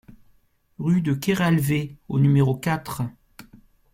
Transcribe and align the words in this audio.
Rue 0.79 1.03
de 1.03 1.13
Keralvé 1.13 1.95
au 2.09 2.17
numéro 2.17 2.55
quatre 2.55 3.03